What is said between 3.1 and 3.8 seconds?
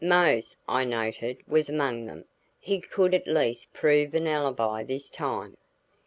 at least